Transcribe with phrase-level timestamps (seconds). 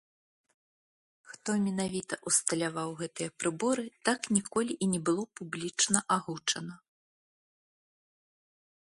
[1.33, 6.75] Хто менавіта ўсталяваў гэтыя прыборы, так ніколі і не было публічна агучана.